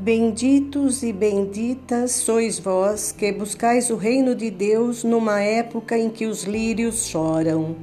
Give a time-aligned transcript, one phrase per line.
[0.00, 6.24] Benditos e benditas sois vós que buscais o reino de Deus numa época em que
[6.24, 7.76] os lírios choram.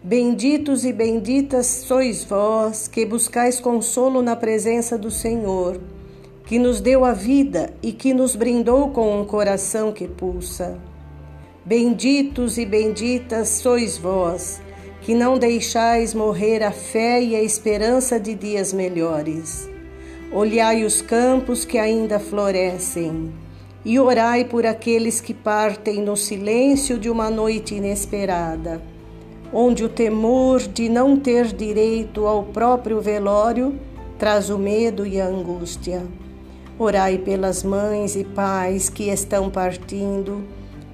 [0.00, 5.80] Benditos e benditas sois vós que buscais consolo na presença do Senhor,
[6.46, 10.78] que nos deu a vida e que nos brindou com um coração que pulsa.
[11.64, 14.62] Benditos e benditas sois vós,
[15.00, 19.73] que não deixais morrer a fé e a esperança de dias melhores.
[20.34, 23.32] Olhai os campos que ainda florescem,
[23.84, 28.82] e orai por aqueles que partem no silêncio de uma noite inesperada,
[29.52, 33.78] onde o temor de não ter direito ao próprio velório
[34.18, 36.02] traz o medo e a angústia.
[36.80, 40.42] Orai pelas mães e pais que estão partindo,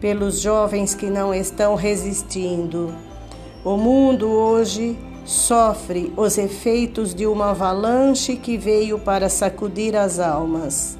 [0.00, 2.94] pelos jovens que não estão resistindo.
[3.64, 10.98] O mundo hoje sofre os efeitos de uma avalanche que veio para sacudir as almas.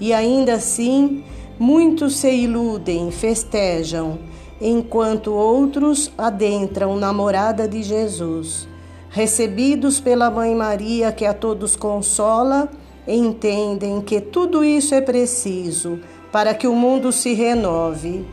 [0.00, 1.24] E ainda assim,
[1.58, 4.18] muitos se iludem, festejam,
[4.60, 8.68] enquanto outros adentram na morada de Jesus.
[9.08, 12.68] Recebidos pela Mãe Maria, que a todos consola,
[13.06, 15.98] entendem que tudo isso é preciso
[16.30, 18.24] para que o mundo se renove.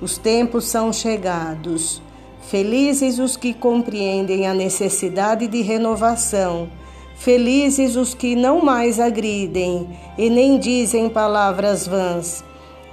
[0.00, 2.02] Os tempos são chegados.
[2.50, 6.70] Felizes os que compreendem a necessidade de renovação.
[7.14, 12.42] Felizes os que não mais agridem e nem dizem palavras vãs.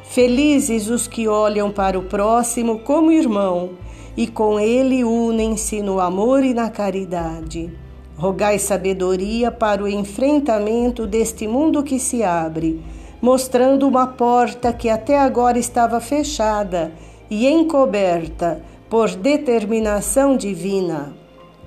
[0.04, 3.70] Felizes os que olham para o próximo como irmão
[4.18, 7.72] e com ele unem-se no amor e na caridade.
[8.18, 12.84] Rogai sabedoria para o enfrentamento deste mundo que se abre,
[13.22, 16.92] mostrando uma porta que até agora estava fechada
[17.30, 21.14] e encoberta por determinação divina.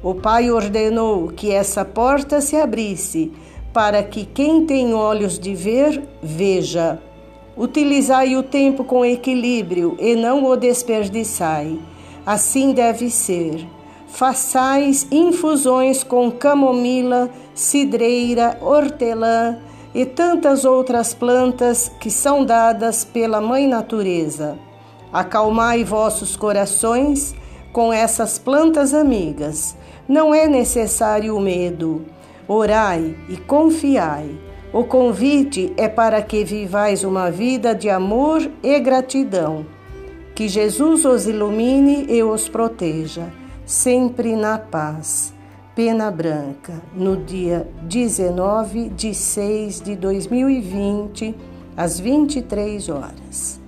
[0.03, 3.33] O Pai ordenou que essa porta se abrisse,
[3.73, 7.01] para que quem tem olhos de ver, veja.
[7.57, 11.79] Utilizai o tempo com equilíbrio e não o desperdiçai.
[12.25, 13.67] Assim deve ser.
[14.07, 19.59] Façais infusões com camomila, cidreira, hortelã
[19.95, 24.57] e tantas outras plantas que são dadas pela Mãe Natureza.
[25.13, 27.35] Acalmai vossos corações
[27.73, 29.77] com essas plantas amigas.
[30.09, 32.05] Não é necessário o medo.
[32.47, 34.39] Orai e confiai.
[34.73, 39.65] O convite é para que vivais uma vida de amor e gratidão.
[40.35, 43.33] Que Jesus os ilumine e os proteja,
[43.65, 45.33] sempre na paz.
[45.75, 51.35] Pena Branca, no dia 19 de 6 de 2020,
[51.77, 53.68] às 23 horas.